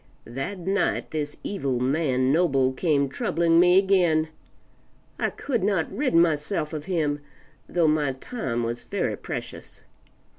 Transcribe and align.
That 0.25 0.57
night 0.57 1.11
this 1.11 1.37
evil 1.43 1.79
man 1.79 2.31
Noble 2.33 2.73
came 2.73 3.07
troubling 3.07 3.59
me 3.59 3.77
again: 3.77 4.29
I 5.19 5.29
could 5.29 5.63
not 5.63 5.95
rid 5.95 6.15
myself 6.15 6.73
of 6.73 6.85
him, 6.85 7.19
though 7.69 7.87
my 7.87 8.13
time 8.13 8.63
was 8.63 8.81
very 8.81 9.15
precious. 9.15 9.83